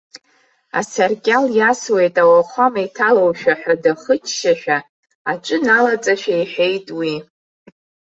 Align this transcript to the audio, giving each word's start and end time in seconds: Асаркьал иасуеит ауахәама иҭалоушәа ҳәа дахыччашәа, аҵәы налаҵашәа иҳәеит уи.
Асаркьал 0.79 1.45
иасуеит 1.57 2.15
ауахәама 2.23 2.81
иҭалоушәа 2.85 3.53
ҳәа 3.61 3.73
дахыччашәа, 3.83 4.77
аҵәы 5.31 5.57
налаҵашәа 5.65 6.33
иҳәеит 6.41 6.87
уи. 6.99 7.13